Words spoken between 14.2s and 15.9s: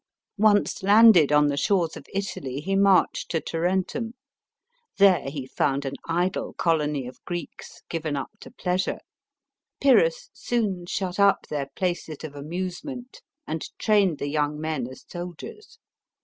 young men as soldiers.